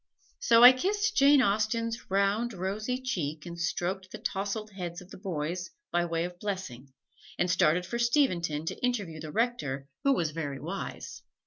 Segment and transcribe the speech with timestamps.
[0.39, 5.17] So I kissed Jane Austen's round, rosy cheek and stroked the tousled heads of the
[5.19, 6.91] boys by way of blessing,
[7.37, 11.21] and started for Steventon to interview the Rector who was very wise.